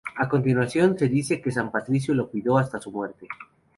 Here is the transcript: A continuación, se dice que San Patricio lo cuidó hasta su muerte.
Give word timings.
A 0.17 0.27
continuación, 0.27 0.97
se 0.97 1.07
dice 1.07 1.39
que 1.41 1.51
San 1.51 1.69
Patricio 1.71 2.15
lo 2.15 2.27
cuidó 2.27 2.57
hasta 2.57 2.81
su 2.81 2.91
muerte. 2.91 3.27